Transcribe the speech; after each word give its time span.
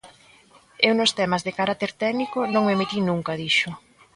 "Eu 0.87 0.93
nos 0.95 1.15
temas 1.19 1.41
de 1.45 1.55
carácter 1.59 1.91
técnico 2.03 2.39
non 2.53 2.65
me 2.67 2.75
metín 2.81 3.03
nunca", 3.09 3.39
dixo. 3.41 3.69